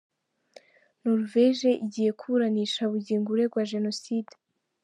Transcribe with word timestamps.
Noruveje 1.01 1.69
igiye 1.85 2.11
kuburanisha 2.19 2.81
Bugingo 2.91 3.27
uregwa 3.31 3.61
Jenoside 3.71 4.33